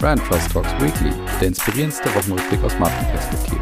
[0.00, 3.60] Brand Trust Talks Weekly, der inspirierendste Wochenrückblick aus Markenperspektive.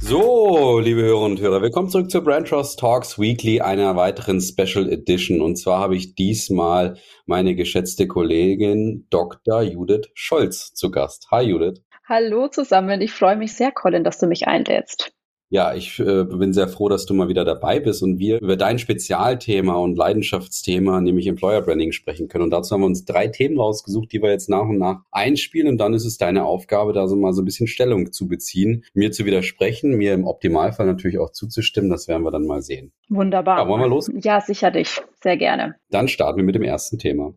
[0.00, 4.88] So, liebe Hörer und Hörer, willkommen zurück zur Brand Trust Talks Weekly, einer weiteren Special
[4.88, 5.40] Edition.
[5.40, 9.62] Und zwar habe ich diesmal meine geschätzte Kollegin Dr.
[9.62, 11.26] Judith Scholz zu Gast.
[11.32, 11.82] Hi Judith.
[12.08, 15.12] Hallo zusammen, ich freue mich sehr, Colin, dass du mich einlädst.
[15.52, 18.56] Ja, ich äh, bin sehr froh, dass du mal wieder dabei bist und wir über
[18.56, 22.44] dein Spezialthema und Leidenschaftsthema, nämlich Employer Branding, sprechen können.
[22.44, 25.66] Und dazu haben wir uns drei Themen rausgesucht, die wir jetzt nach und nach einspielen.
[25.66, 28.84] Und dann ist es deine Aufgabe, da so mal so ein bisschen Stellung zu beziehen,
[28.94, 31.90] mir zu widersprechen, mir im Optimalfall natürlich auch zuzustimmen.
[31.90, 32.92] Das werden wir dann mal sehen.
[33.08, 33.58] Wunderbar.
[33.58, 34.08] Ja, wollen wir los?
[34.22, 35.00] Ja, sicherlich.
[35.20, 35.74] Sehr gerne.
[35.90, 37.34] Dann starten wir mit dem ersten Thema.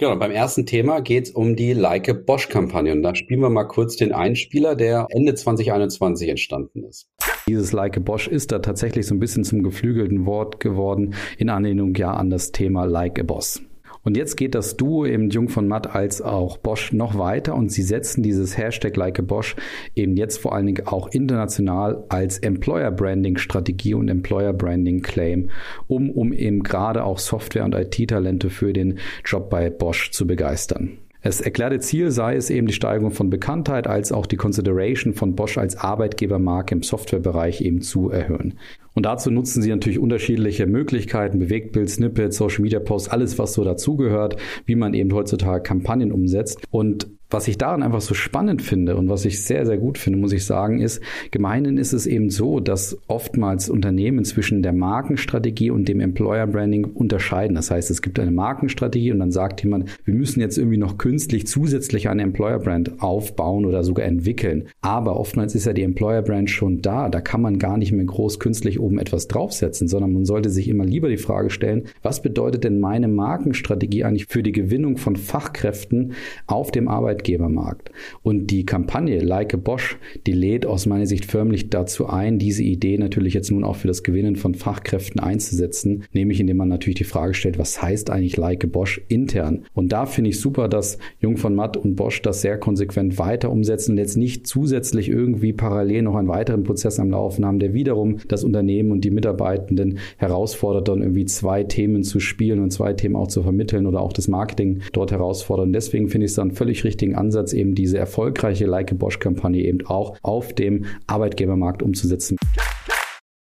[0.00, 2.92] Genau, beim ersten Thema geht es um die Like Bosch-Kampagne.
[2.92, 7.08] Und da spielen wir mal kurz den Einspieler, der Ende 2021 entstanden ist.
[7.48, 11.96] Dieses Like Bosch ist da tatsächlich so ein bisschen zum geflügelten Wort geworden, in Anlehnung
[11.96, 13.60] ja an das Thema Like a Boss.
[14.08, 17.70] Und jetzt geht das Duo eben Jung von Matt als auch Bosch noch weiter und
[17.70, 19.54] sie setzen dieses Hashtag Like a Bosch
[19.94, 25.50] eben jetzt vor allen Dingen auch international als Employer Branding Strategie und Employer Branding Claim
[25.88, 30.96] um, um eben gerade auch Software- und IT-Talente für den Job bei Bosch zu begeistern.
[31.22, 35.34] Das erklärte Ziel sei es eben die Steigerung von Bekanntheit als auch die Consideration von
[35.34, 38.54] Bosch als Arbeitgebermarke im Softwarebereich eben zu erhöhen.
[38.98, 43.62] Und dazu nutzen sie natürlich unterschiedliche Möglichkeiten, Bewegtbild, Snippets, Social Media Posts, alles was so
[43.62, 44.34] dazugehört,
[44.66, 46.64] wie man eben heutzutage Kampagnen umsetzt.
[46.70, 50.18] Und was ich daran einfach so spannend finde und was ich sehr, sehr gut finde,
[50.18, 55.70] muss ich sagen, ist, gemeinhin ist es eben so, dass oftmals Unternehmen zwischen der Markenstrategie
[55.70, 57.54] und dem Employer Branding unterscheiden.
[57.54, 60.96] Das heißt, es gibt eine Markenstrategie und dann sagt jemand, wir müssen jetzt irgendwie noch
[60.96, 64.68] künstlich zusätzlich eine Employer Brand aufbauen oder sogar entwickeln.
[64.80, 67.08] Aber oftmals ist ja die Employer Brand schon da.
[67.10, 70.68] Da kann man gar nicht mehr groß künstlich oben etwas draufsetzen, sondern man sollte sich
[70.68, 75.16] immer lieber die Frage stellen, was bedeutet denn meine Markenstrategie eigentlich für die Gewinnung von
[75.16, 76.14] Fachkräften
[76.46, 77.90] auf dem Arbeitgebermarkt?
[78.22, 82.62] Und die Kampagne Like a Bosch, die lädt aus meiner Sicht förmlich dazu ein, diese
[82.62, 86.98] Idee natürlich jetzt nun auch für das Gewinnen von Fachkräften einzusetzen, nämlich indem man natürlich
[86.98, 89.64] die Frage stellt, was heißt eigentlich Like a Bosch intern?
[89.74, 93.50] Und da finde ich super, dass Jung von Matt und Bosch das sehr konsequent weiter
[93.50, 97.74] umsetzen und jetzt nicht zusätzlich irgendwie parallel noch einen weiteren Prozess am Laufen haben, der
[97.74, 102.92] wiederum das Unternehmen und die Mitarbeitenden herausfordert, dann irgendwie zwei Themen zu spielen und zwei
[102.92, 105.72] Themen auch zu vermitteln oder auch das Marketing dort herausfordern.
[105.72, 110.16] Deswegen finde ich es dann völlig richtigen Ansatz, eben diese erfolgreiche Like Bosch-Kampagne eben auch
[110.22, 112.36] auf dem Arbeitgebermarkt umzusetzen.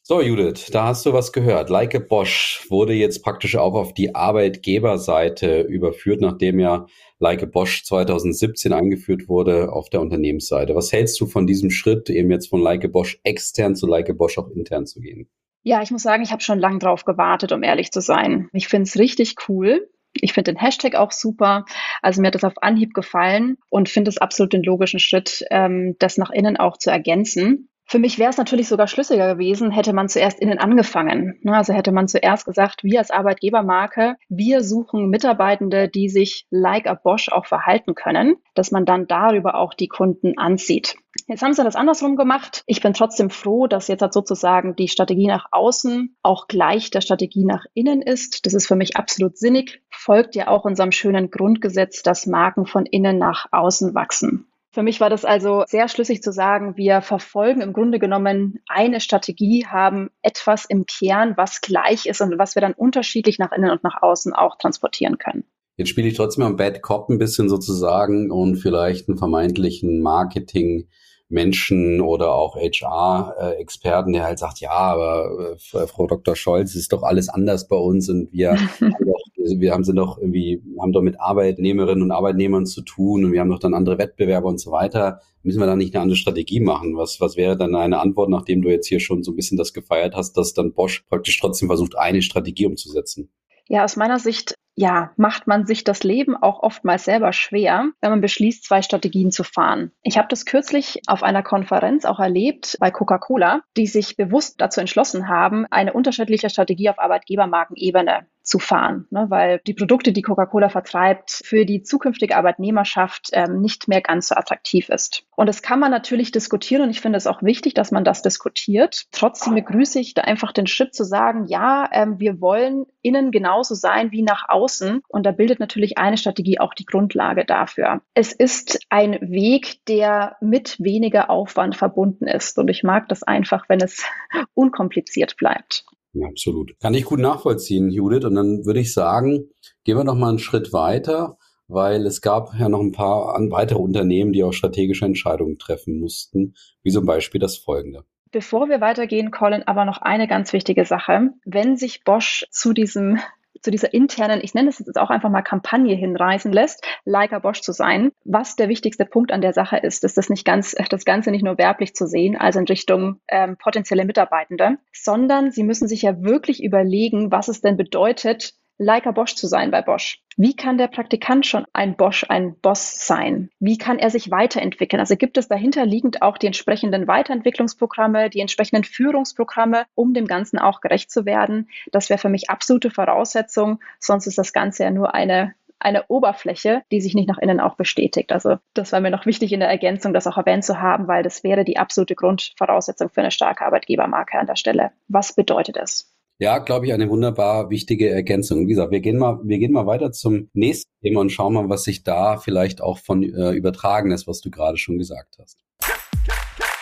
[0.04, 1.70] So, Judith, da hast du was gehört.
[1.70, 6.86] Like a Bosch wurde jetzt praktisch auch auf die Arbeitgeberseite überführt, nachdem ja
[7.20, 10.74] Like a Bosch 2017 eingeführt wurde auf der Unternehmensseite.
[10.74, 14.10] Was hältst du von diesem Schritt, eben jetzt von Like a Bosch extern zu Like
[14.10, 15.28] a Bosch auch intern zu gehen?
[15.62, 18.48] Ja, ich muss sagen, ich habe schon lange drauf gewartet, um ehrlich zu sein.
[18.52, 19.88] Ich finde es richtig cool.
[20.22, 21.66] Ich finde den Hashtag auch super.
[22.00, 25.96] Also mir hat das auf Anhieb gefallen und finde es absolut den logischen Schritt, ähm,
[25.98, 27.68] das nach innen auch zu ergänzen.
[27.92, 31.38] Für mich wäre es natürlich sogar schlüssiger gewesen, hätte man zuerst innen angefangen.
[31.42, 36.86] Ne, also hätte man zuerst gesagt, wir als Arbeitgebermarke, wir suchen Mitarbeitende, die sich like
[36.86, 40.96] a Bosch auch verhalten können, dass man dann darüber auch die Kunden anzieht.
[41.26, 42.62] Jetzt haben sie das andersrum gemacht.
[42.66, 47.02] Ich bin trotzdem froh, dass jetzt halt sozusagen die Strategie nach außen auch gleich der
[47.02, 48.46] Strategie nach innen ist.
[48.46, 52.86] Das ist für mich absolut sinnig, folgt ja auch unserem schönen Grundgesetz, dass Marken von
[52.86, 54.46] innen nach außen wachsen.
[54.74, 59.00] Für mich war das also sehr schlüssig zu sagen, wir verfolgen im Grunde genommen eine
[59.00, 63.70] Strategie, haben etwas im Kern, was gleich ist und was wir dann unterschiedlich nach innen
[63.70, 65.44] und nach außen auch transportieren können.
[65.76, 70.88] Jetzt spiele ich trotzdem am Bad Cop ein bisschen sozusagen und vielleicht einen vermeintlichen Marketing
[71.32, 76.36] Menschen oder auch HR-Experten, der halt sagt, ja, aber äh, Frau Dr.
[76.36, 80.18] Scholz, ist doch alles anders bei uns und wir, haben doch, wir haben sind doch
[80.18, 83.98] irgendwie, haben doch mit Arbeitnehmerinnen und Arbeitnehmern zu tun und wir haben doch dann andere
[83.98, 85.20] Wettbewerber und so weiter.
[85.42, 86.96] Müssen wir da nicht eine andere Strategie machen?
[86.96, 89.72] Was, was wäre dann eine Antwort, nachdem du jetzt hier schon so ein bisschen das
[89.72, 93.30] gefeiert hast, dass dann Bosch praktisch trotzdem versucht, eine Strategie umzusetzen?
[93.68, 98.10] Ja, aus meiner Sicht ja, macht man sich das Leben auch oftmals selber schwer, wenn
[98.10, 99.92] man beschließt, zwei Strategien zu fahren.
[100.02, 104.80] Ich habe das kürzlich auf einer Konferenz auch erlebt bei Coca-Cola, die sich bewusst dazu
[104.80, 110.68] entschlossen haben, eine unterschiedliche Strategie auf Arbeitgebermarkenebene zu fahren, ne, weil die Produkte, die Coca-Cola
[110.68, 115.24] vertreibt, für die zukünftige Arbeitnehmerschaft ähm, nicht mehr ganz so attraktiv ist.
[115.36, 118.22] Und das kann man natürlich diskutieren und ich finde es auch wichtig, dass man das
[118.22, 119.04] diskutiert.
[119.12, 123.74] Trotzdem begrüße ich da einfach den Schritt zu sagen, ja, ähm, wir wollen innen genauso
[123.74, 124.61] sein wie nach außen
[125.08, 128.02] und da bildet natürlich eine Strategie auch die Grundlage dafür.
[128.14, 133.68] Es ist ein Weg, der mit weniger Aufwand verbunden ist und ich mag das einfach,
[133.68, 134.04] wenn es
[134.54, 135.84] unkompliziert bleibt.
[136.14, 136.78] Ja, absolut.
[136.80, 138.24] Kann ich gut nachvollziehen, Judith.
[138.24, 139.48] Und dann würde ich sagen,
[139.84, 141.38] gehen wir noch mal einen Schritt weiter,
[141.68, 146.54] weil es gab ja noch ein paar weitere Unternehmen, die auch strategische Entscheidungen treffen mussten,
[146.82, 148.04] wie zum Beispiel das folgende.
[148.30, 151.30] Bevor wir weitergehen, Colin, aber noch eine ganz wichtige Sache.
[151.44, 153.18] Wenn sich Bosch zu diesem
[153.62, 157.60] zu dieser internen, ich nenne es jetzt auch einfach mal Kampagne hinreißen lässt, Leica Bosch
[157.60, 158.10] zu sein.
[158.24, 161.44] Was der wichtigste Punkt an der Sache ist, ist das nicht ganz, das Ganze nicht
[161.44, 166.22] nur werblich zu sehen, also in Richtung ähm, potenzielle Mitarbeitende, sondern sie müssen sich ja
[166.22, 170.20] wirklich überlegen, was es denn bedeutet, Leica Bosch zu sein bei Bosch.
[170.36, 173.50] Wie kann der Praktikant schon ein Bosch, ein Boss sein?
[173.60, 175.00] Wie kann er sich weiterentwickeln?
[175.00, 180.58] Also gibt es dahinter liegend auch die entsprechenden Weiterentwicklungsprogramme, die entsprechenden Führungsprogramme, um dem Ganzen
[180.58, 181.68] auch gerecht zu werden?
[181.92, 183.80] Das wäre für mich absolute Voraussetzung.
[183.98, 187.74] Sonst ist das Ganze ja nur eine eine Oberfläche, die sich nicht nach innen auch
[187.74, 188.30] bestätigt.
[188.32, 191.24] Also das war mir noch wichtig in der Ergänzung, das auch erwähnt zu haben, weil
[191.24, 194.92] das wäre die absolute Grundvoraussetzung für eine starke Arbeitgebermarke an der Stelle.
[195.08, 196.11] Was bedeutet es?
[196.38, 198.66] Ja, glaube ich, eine wunderbar wichtige Ergänzung.
[198.66, 201.68] Wie gesagt, wir gehen mal, wir gehen mal weiter zum nächsten Thema und schauen mal,
[201.68, 205.58] was sich da vielleicht auch von äh, übertragen ist, was du gerade schon gesagt hast.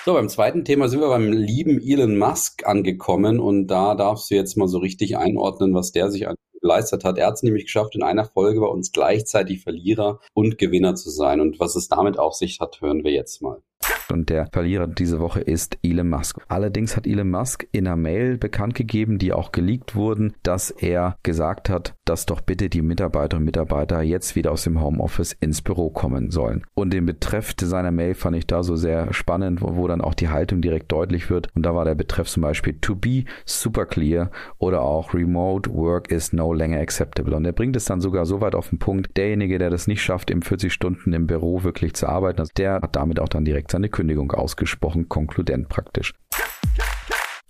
[0.06, 4.34] So, beim zweiten Thema sind wir beim lieben Elon Musk angekommen und da darfst du
[4.34, 6.26] jetzt mal so richtig einordnen, was der sich
[6.60, 7.18] geleistet hat.
[7.18, 11.10] Er hat es nämlich geschafft, in einer Folge bei uns gleichzeitig Verlierer und Gewinner zu
[11.10, 11.40] sein.
[11.40, 13.62] Und was es damit auf sich hat, hören wir jetzt mal.
[14.10, 16.40] Und der Verlierer diese Woche ist Elon Musk.
[16.48, 21.16] Allerdings hat Elon Musk in einer Mail bekannt gegeben, die auch geleakt wurden, dass er
[21.22, 25.62] gesagt hat, dass doch bitte die Mitarbeiterinnen und Mitarbeiter jetzt wieder aus dem Homeoffice ins
[25.62, 26.64] Büro kommen sollen.
[26.74, 30.28] Und den Betreff seiner Mail fand ich da so sehr spannend, wo, dann auch die
[30.28, 31.48] Haltung direkt deutlich wird.
[31.54, 36.10] Und da war der Betreff zum Beispiel to be super clear oder auch remote work
[36.10, 37.34] is no longer acceptable.
[37.34, 40.02] Und er bringt es dann sogar so weit auf den Punkt, derjenige, der das nicht
[40.02, 43.44] schafft, im 40 Stunden im Büro wirklich zu arbeiten, also der hat damit auch dann
[43.44, 46.14] direkt seine Ankündigung ausgesprochen, konkludent praktisch.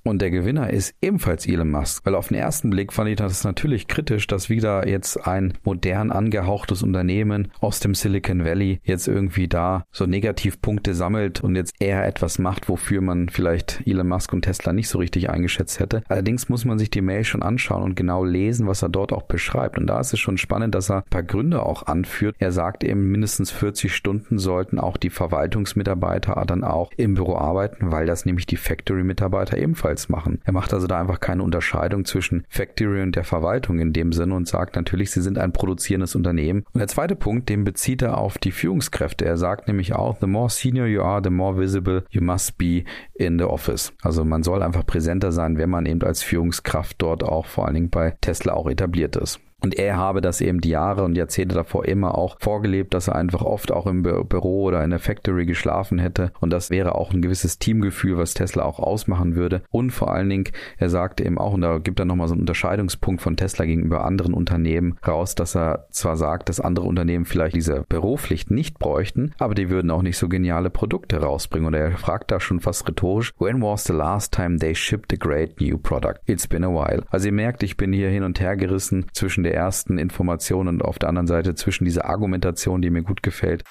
[0.02, 3.44] Und der Gewinner ist ebenfalls Elon Musk, weil auf den ersten Blick fand ich das
[3.44, 9.46] natürlich kritisch, dass wieder jetzt ein modern angehauchtes Unternehmen aus dem Silicon Valley jetzt irgendwie
[9.46, 14.42] da so Negativpunkte sammelt und jetzt eher etwas macht, wofür man vielleicht Elon Musk und
[14.42, 16.02] Tesla nicht so richtig eingeschätzt hätte.
[16.08, 19.24] Allerdings muss man sich die Mail schon anschauen und genau lesen, was er dort auch
[19.24, 19.76] beschreibt.
[19.76, 22.36] Und da ist es schon spannend, dass er ein paar Gründe auch anführt.
[22.38, 27.92] Er sagt eben, mindestens 40 Stunden sollten auch die Verwaltungsmitarbeiter dann auch im Büro arbeiten,
[27.92, 30.40] weil das nämlich die Factory-Mitarbeiter ebenfalls ebenfalls machen.
[30.44, 34.34] Er macht also da einfach keine Unterscheidung zwischen Factory und der Verwaltung in dem Sinne
[34.34, 36.64] und sagt natürlich, sie sind ein produzierendes Unternehmen.
[36.72, 39.24] Und der zweite Punkt, den bezieht er auf die Führungskräfte.
[39.24, 42.84] Er sagt nämlich auch, the more senior you are, the more visible you must be
[43.14, 43.92] in the office.
[44.02, 47.74] Also man soll einfach präsenter sein, wenn man eben als Führungskraft dort auch vor allen
[47.74, 49.40] Dingen bei Tesla auch etabliert ist.
[49.62, 53.16] Und er habe das eben die Jahre und Jahrzehnte davor immer auch vorgelebt, dass er
[53.16, 56.32] einfach oft auch im Büro oder in der Factory geschlafen hätte.
[56.40, 59.62] Und das wäre auch ein gewisses Teamgefühl, was Tesla auch ausmachen würde.
[59.70, 60.44] Und vor allen Dingen,
[60.78, 64.04] er sagte eben auch, und da gibt er nochmal so einen Unterscheidungspunkt von Tesla gegenüber
[64.04, 69.32] anderen Unternehmen raus, dass er zwar sagt, dass andere Unternehmen vielleicht diese Büropflicht nicht bräuchten,
[69.38, 71.66] aber die würden auch nicht so geniale Produkte rausbringen.
[71.66, 75.16] Und er fragt da schon fast rhetorisch, when was the last time they shipped a
[75.16, 76.20] great new product?
[76.26, 77.04] It's been a while.
[77.10, 80.68] Also ihr merkt, ich bin hier hin und her gerissen zwischen der der ersten Information
[80.68, 83.64] und auf der anderen Seite zwischen dieser Argumentation, die mir gut gefällt.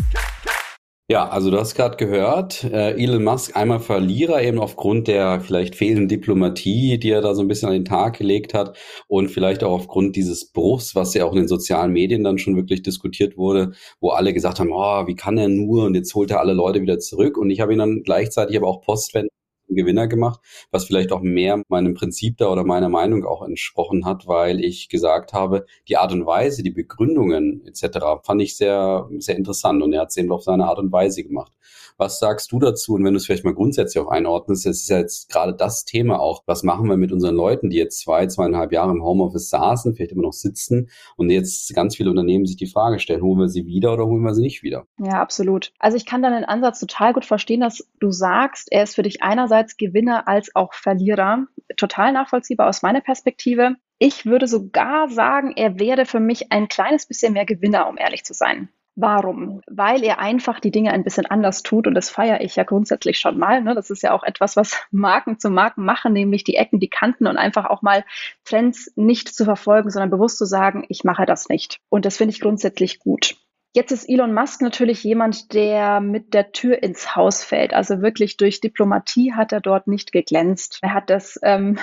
[1.12, 5.76] Ja, also du hast gerade gehört, äh, Elon Musk einmal Verlierer eben aufgrund der vielleicht
[5.76, 9.64] fehlenden Diplomatie, die er da so ein bisschen an den Tag gelegt hat und vielleicht
[9.64, 13.38] auch aufgrund dieses Bruchs, was ja auch in den sozialen Medien dann schon wirklich diskutiert
[13.38, 16.54] wurde, wo alle gesagt haben, oh, wie kann er nur und jetzt holt er alle
[16.54, 19.32] Leute wieder zurück und ich habe ihn dann gleichzeitig aber auch postwendend
[19.76, 20.40] Gewinner gemacht,
[20.72, 24.90] was vielleicht auch mehr meinem Prinzip da oder meiner Meinung auch entsprochen hat, weil ich
[24.90, 28.24] gesagt habe, die Art und Weise, die Begründungen etc.
[28.24, 31.24] fand ich sehr, sehr interessant und er hat es eben auf seine Art und Weise
[31.24, 31.52] gemacht.
[32.00, 32.94] Was sagst du dazu?
[32.94, 35.84] Und wenn du es vielleicht mal grundsätzlich auch einordnest, das ist ja jetzt gerade das
[35.84, 36.44] Thema auch.
[36.46, 40.14] Was machen wir mit unseren Leuten, die jetzt zwei, zweieinhalb Jahre im Homeoffice saßen, vielleicht
[40.14, 43.66] immer noch sitzen und jetzt ganz viele Unternehmen sich die Frage stellen, holen wir sie
[43.66, 44.88] wieder oder holen wir sie nicht wieder?
[44.98, 45.74] Ja, absolut.
[45.78, 49.22] Also ich kann deinen Ansatz total gut verstehen, dass du sagst, er ist für dich
[49.22, 51.48] einerseits Gewinner als auch Verlierer.
[51.76, 53.76] Total nachvollziehbar aus meiner Perspektive.
[53.98, 58.24] Ich würde sogar sagen, er wäre für mich ein kleines bisschen mehr Gewinner, um ehrlich
[58.24, 58.70] zu sein.
[58.96, 59.62] Warum?
[59.68, 63.18] Weil er einfach die Dinge ein bisschen anders tut und das feiere ich ja grundsätzlich
[63.18, 63.62] schon mal.
[63.62, 63.74] Ne?
[63.74, 67.28] Das ist ja auch etwas, was Marken zu Marken machen, nämlich die Ecken, die Kanten
[67.28, 68.04] und einfach auch mal
[68.44, 71.80] Trends nicht zu verfolgen, sondern bewusst zu sagen, ich mache das nicht.
[71.90, 73.38] Und das finde ich grundsätzlich gut.
[73.76, 77.74] Jetzt ist Elon Musk natürlich jemand, der mit der Tür ins Haus fällt.
[77.74, 80.80] Also wirklich durch Diplomatie hat er dort nicht geglänzt.
[80.82, 81.78] Er hat das ähm,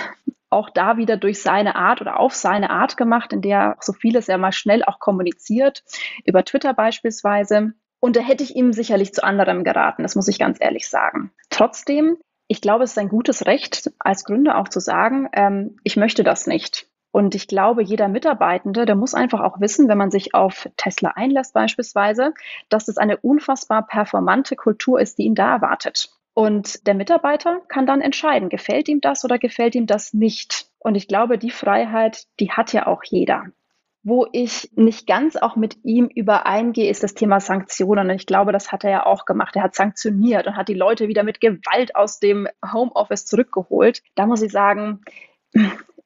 [0.50, 3.92] auch da wieder durch seine Art oder auf seine Art gemacht, in der er so
[3.92, 5.82] vieles ja mal schnell auch kommuniziert,
[6.24, 7.72] über Twitter beispielsweise.
[8.00, 11.32] Und da hätte ich ihm sicherlich zu anderem geraten, das muss ich ganz ehrlich sagen.
[11.50, 15.96] Trotzdem Ich glaube, es ist ein gutes Recht als Gründer auch zu sagen, ähm, ich
[15.96, 16.86] möchte das nicht.
[17.10, 21.12] Und ich glaube, jeder Mitarbeitende, der muss einfach auch wissen, wenn man sich auf Tesla
[21.16, 22.34] einlässt beispielsweise,
[22.68, 26.10] dass es eine unfassbar performante Kultur ist, die ihn da erwartet.
[26.38, 30.66] Und der Mitarbeiter kann dann entscheiden, gefällt ihm das oder gefällt ihm das nicht.
[30.78, 33.46] Und ich glaube, die Freiheit, die hat ja auch jeder.
[34.02, 38.10] Wo ich nicht ganz auch mit ihm übereingehe, ist das Thema Sanktionen.
[38.10, 39.56] Und ich glaube, das hat er ja auch gemacht.
[39.56, 44.02] Er hat sanktioniert und hat die Leute wieder mit Gewalt aus dem Homeoffice zurückgeholt.
[44.14, 45.00] Da muss ich sagen,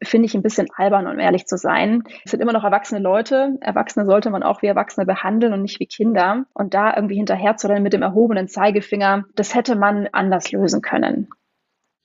[0.02, 2.04] finde ich ein bisschen albern, um ehrlich zu sein.
[2.24, 3.58] Es sind immer noch erwachsene Leute.
[3.60, 6.44] Erwachsene sollte man auch wie Erwachsene behandeln und nicht wie Kinder.
[6.54, 11.28] Und da irgendwie hinterherzurennen mit dem erhobenen Zeigefinger, das hätte man anders lösen können.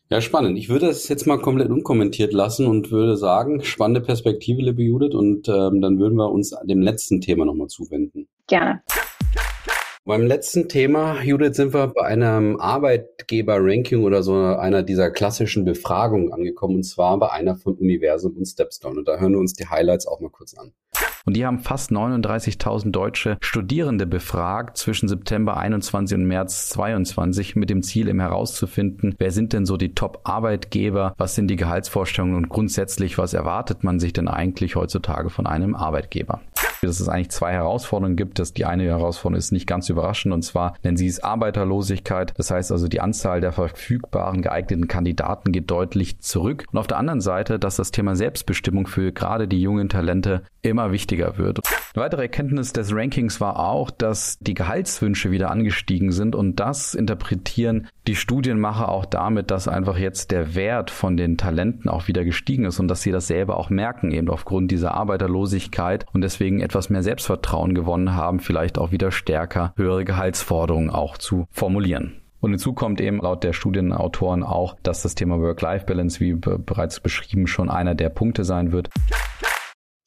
[0.09, 0.59] Ja, spannend.
[0.59, 5.15] Ich würde es jetzt mal komplett unkommentiert lassen und würde sagen, spannende Perspektive, liebe Judith,
[5.15, 8.27] und ähm, dann würden wir uns dem letzten Thema nochmal zuwenden.
[8.45, 8.83] Gerne.
[10.07, 16.31] Beim letzten Thema, Judith, sind wir bei einem Arbeitgeber-Ranking oder so einer dieser klassischen Befragungen
[16.31, 18.99] angekommen, und zwar bei einer von Universum und Stepstone.
[18.99, 20.73] Und da hören wir uns die Highlights auch mal kurz an.
[21.25, 27.71] Und die haben fast 39.000 deutsche Studierende befragt zwischen September 21 und März 22 mit
[27.71, 32.49] dem Ziel, eben herauszufinden, wer sind denn so die Top-Arbeitgeber, was sind die Gehaltsvorstellungen und
[32.49, 36.41] grundsätzlich, was erwartet man sich denn eigentlich heutzutage von einem Arbeitgeber
[36.85, 38.39] dass es eigentlich zwei Herausforderungen gibt.
[38.39, 42.33] Das die eine Herausforderung ist nicht ganz überraschend und zwar nennen sie es Arbeiterlosigkeit.
[42.37, 46.65] Das heißt also, die Anzahl der verfügbaren geeigneten Kandidaten geht deutlich zurück.
[46.71, 50.91] Und auf der anderen Seite, dass das Thema Selbstbestimmung für gerade die jungen Talente immer
[50.91, 51.59] wichtiger wird.
[51.95, 56.93] Eine weitere Erkenntnis des Rankings war auch, dass die Gehaltswünsche wieder angestiegen sind und das
[56.93, 62.25] interpretieren die Studienmacher auch damit, dass einfach jetzt der Wert von den Talenten auch wieder
[62.25, 66.59] gestiegen ist und dass sie das selber auch merken, eben aufgrund dieser Arbeiterlosigkeit und deswegen
[66.59, 72.21] etwas mehr Selbstvertrauen gewonnen haben, vielleicht auch wieder stärker höhere Gehaltsforderungen auch zu formulieren.
[72.41, 77.47] Und hinzu kommt eben laut der Studienautoren auch, dass das Thema Work-Life-Balance, wie bereits beschrieben,
[77.47, 78.89] schon einer der Punkte sein wird.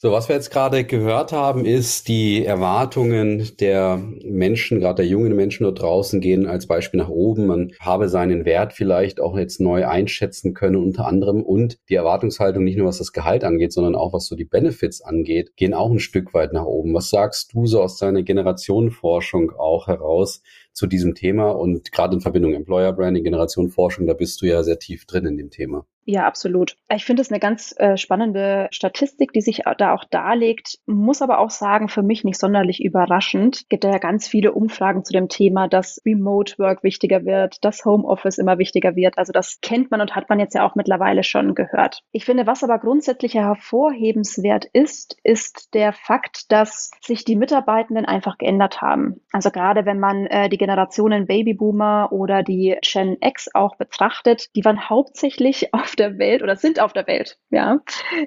[0.01, 5.35] So, was wir jetzt gerade gehört haben, ist, die Erwartungen der Menschen, gerade der jungen
[5.35, 7.49] Menschen dort draußen, gehen als Beispiel nach oben.
[7.49, 11.43] Man habe seinen Wert vielleicht auch jetzt neu einschätzen können, unter anderem.
[11.43, 15.01] Und die Erwartungshaltung nicht nur was das Gehalt angeht, sondern auch was so die Benefits
[15.01, 16.95] angeht, gehen auch ein Stück weit nach oben.
[16.95, 20.43] Was sagst du so aus deiner Generationenforschung auch heraus
[20.79, 21.51] zu diesem Thema?
[21.51, 25.37] Und gerade in Verbindung Employer Branding, Generationenforschung, da bist du ja sehr tief drin in
[25.37, 25.85] dem Thema.
[26.11, 26.75] Ja, absolut.
[26.91, 30.79] Ich finde es eine ganz äh, spannende Statistik, die sich da auch darlegt.
[30.87, 33.69] Muss aber auch sagen, für mich nicht sonderlich überraschend.
[33.69, 38.39] Gibt ja ganz viele Umfragen zu dem Thema, dass Remote Work wichtiger wird, dass Homeoffice
[38.39, 39.19] immer wichtiger wird.
[39.19, 42.01] Also das kennt man und hat man jetzt ja auch mittlerweile schon gehört.
[42.11, 48.39] Ich finde, was aber grundsätzlich hervorhebenswert ist, ist der Fakt, dass sich die Mitarbeitenden einfach
[48.39, 49.21] geändert haben.
[49.31, 54.67] Also gerade wenn man äh, die Generationen Babyboomer oder die Gen X auch betrachtet, die
[54.67, 57.79] waren hauptsächlich auf der Welt oder sind auf der Welt, ja,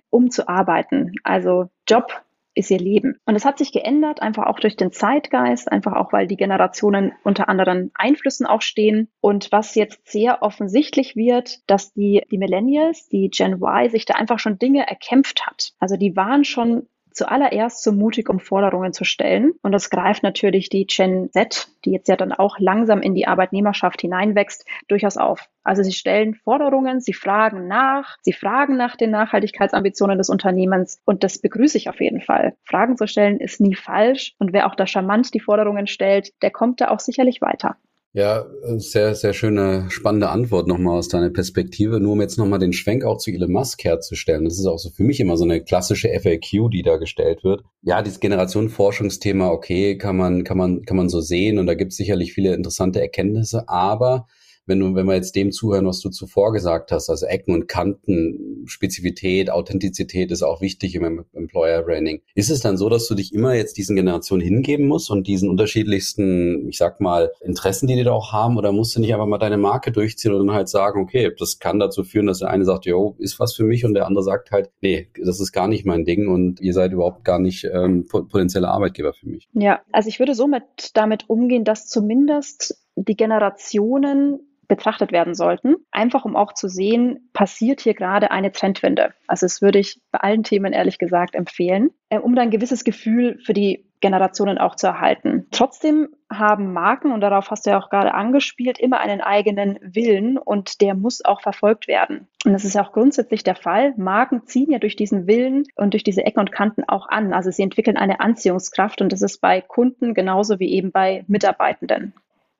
[0.10, 1.14] um zu arbeiten.
[1.24, 3.20] Also Job ist ihr Leben.
[3.26, 7.14] Und es hat sich geändert, einfach auch durch den Zeitgeist, einfach auch, weil die Generationen
[7.24, 9.08] unter anderen Einflüssen auch stehen.
[9.22, 14.16] Und was jetzt sehr offensichtlich wird, dass die, die Millennials, die Gen Y, sich da
[14.16, 15.74] einfach schon Dinge erkämpft hat.
[15.80, 19.54] Also die waren schon zuallererst so mutig, um Forderungen zu stellen.
[19.62, 23.28] Und das greift natürlich die Gen Z, die jetzt ja dann auch langsam in die
[23.28, 25.48] Arbeitnehmerschaft hineinwächst, durchaus auf.
[25.64, 31.24] Also sie stellen Forderungen, sie fragen nach, sie fragen nach den Nachhaltigkeitsambitionen des Unternehmens und
[31.24, 32.56] das begrüße ich auf jeden Fall.
[32.66, 36.52] Fragen zu stellen ist nie falsch und wer auch da charmant die Forderungen stellt, der
[36.52, 37.78] kommt da auch sicherlich weiter.
[38.14, 42.02] Ja, sehr, sehr schöne, spannende Antwort nochmal aus deiner Perspektive.
[42.02, 44.44] Nur um jetzt nochmal den Schwenk auch zu Elon Musk herzustellen.
[44.44, 47.64] Das ist auch so für mich immer so eine klassische FAQ, die da gestellt wird.
[47.84, 51.92] Ja, dieses Generationenforschungsthema, okay, kann man, kann man, kann man so sehen und da gibt
[51.92, 54.28] es sicherlich viele interessante Erkenntnisse, aber
[54.66, 57.68] wenn du, wenn wir jetzt dem zuhören, was du zuvor gesagt hast, also Ecken und
[57.68, 62.22] Kanten, Spezifität, Authentizität ist auch wichtig im Employer Branding.
[62.36, 65.50] Ist es dann so, dass du dich immer jetzt diesen Generationen hingeben musst und diesen
[65.50, 69.26] unterschiedlichsten, ich sag mal, Interessen, die die da auch haben, oder musst du nicht einfach
[69.26, 72.50] mal deine Marke durchziehen und dann halt sagen, okay, das kann dazu führen, dass der
[72.50, 75.52] eine sagt, jo, ist was für mich und der andere sagt halt, nee, das ist
[75.52, 79.50] gar nicht mein Ding und ihr seid überhaupt gar nicht ähm, potenzielle Arbeitgeber für mich.
[79.54, 80.64] Ja, also ich würde somit
[80.94, 84.40] damit umgehen, dass zumindest die Generationen
[84.72, 89.14] betrachtet werden sollten, einfach um auch zu sehen, passiert hier gerade eine Trendwende.
[89.28, 92.86] Also das würde ich bei allen Themen ehrlich gesagt empfehlen, äh, um dann ein gewisses
[92.86, 95.46] Gefühl für die Generationen auch zu erhalten.
[95.52, 100.38] Trotzdem haben Marken, und darauf hast du ja auch gerade angespielt, immer einen eigenen Willen
[100.38, 102.30] und der muss auch verfolgt werden.
[102.46, 103.94] Und das ist ja auch grundsätzlich der Fall.
[103.98, 107.34] Marken ziehen ja durch diesen Willen und durch diese Ecken und Kanten auch an.
[107.34, 112.14] Also sie entwickeln eine Anziehungskraft und das ist bei Kunden genauso wie eben bei Mitarbeitenden.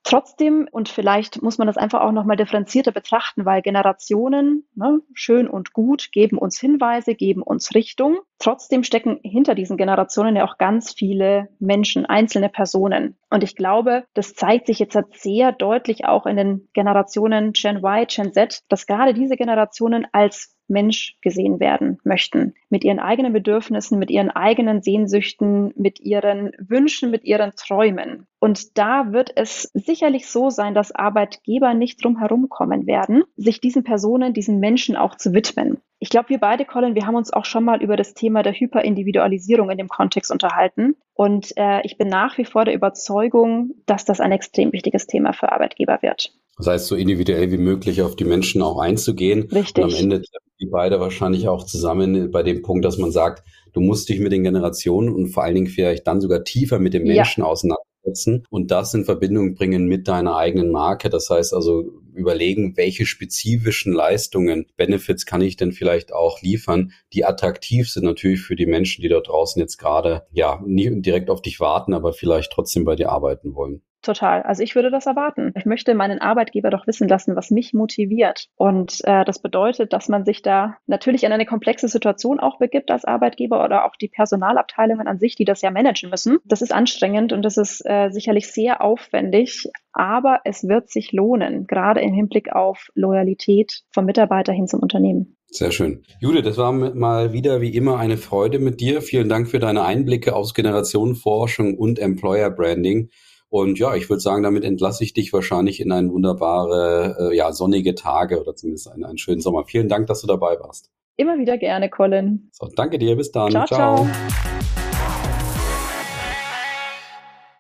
[0.04, 5.48] Trotzdem, und vielleicht muss man das einfach auch nochmal differenzierter betrachten, weil Generationen, ne, schön
[5.48, 8.20] und gut, geben uns Hinweise, geben uns Richtung.
[8.42, 13.16] Trotzdem stecken hinter diesen Generationen ja auch ganz viele Menschen, einzelne Personen.
[13.30, 18.08] Und ich glaube, das zeigt sich jetzt sehr deutlich auch in den Generationen Gen Y,
[18.08, 22.56] Gen Z, dass gerade diese Generationen als Mensch gesehen werden möchten.
[22.70, 28.26] Mit ihren eigenen Bedürfnissen, mit ihren eigenen Sehnsüchten, mit ihren Wünschen, mit ihren Träumen.
[28.40, 33.62] Und da wird es sicherlich so sein, dass Arbeitgeber nicht drum herum kommen werden, sich
[33.62, 35.78] diesen Personen, diesen Menschen auch zu widmen.
[36.04, 38.54] Ich glaube, wir beide, Colin, wir haben uns auch schon mal über das Thema der
[38.54, 40.96] Hyperindividualisierung in dem Kontext unterhalten.
[41.14, 45.32] Und äh, ich bin nach wie vor der Überzeugung, dass das ein extrem wichtiges Thema
[45.32, 46.34] für Arbeitgeber wird.
[46.58, 49.44] Das heißt, so individuell wie möglich auf die Menschen auch einzugehen.
[49.52, 49.84] Richtig.
[49.84, 50.24] Und am Ende
[50.60, 53.44] die beide wahrscheinlich auch zusammen bei dem Punkt, dass man sagt,
[53.74, 56.94] du musst dich mit den Generationen und vor allen Dingen vielleicht dann sogar tiefer mit
[56.94, 57.48] den Menschen ja.
[57.48, 61.10] auseinandersetzen und das in Verbindung bringen mit deiner eigenen Marke.
[61.10, 67.26] Das heißt also überlegen, welche spezifischen Leistungen, Benefits kann ich denn vielleicht auch liefern, die
[67.26, 71.42] attraktiv sind natürlich für die Menschen, die dort draußen jetzt gerade ja nie direkt auf
[71.42, 73.82] dich warten, aber vielleicht trotzdem bei dir arbeiten wollen.
[74.02, 74.42] Total.
[74.42, 75.54] Also ich würde das erwarten.
[75.56, 78.48] Ich möchte meinen Arbeitgeber doch wissen lassen, was mich motiviert.
[78.56, 82.90] Und äh, das bedeutet, dass man sich da natürlich in eine komplexe Situation auch begibt
[82.90, 86.40] als Arbeitgeber oder auch die Personalabteilungen an sich, die das ja managen müssen.
[86.46, 91.68] Das ist anstrengend und das ist äh, sicherlich sehr aufwendig, aber es wird sich lohnen,
[91.68, 95.38] gerade im Hinblick auf Loyalität vom Mitarbeiter hin zum Unternehmen.
[95.54, 96.04] Sehr schön.
[96.22, 99.02] Judith, das war mal wieder wie immer eine Freude mit dir.
[99.02, 103.10] Vielen Dank für deine Einblicke aus Generationenforschung und Employer Branding.
[103.52, 107.52] Und ja, ich würde sagen, damit entlasse ich dich wahrscheinlich in ein wunderbare, äh, ja,
[107.52, 109.66] sonnige Tage oder zumindest einen, einen schönen Sommer.
[109.66, 110.90] Vielen Dank, dass du dabei warst.
[111.18, 112.50] Immer wieder gerne, Colin.
[112.54, 113.52] So, danke dir, bis dann.
[113.52, 113.66] ciao.
[113.66, 114.06] ciao.
[114.06, 114.81] ciao.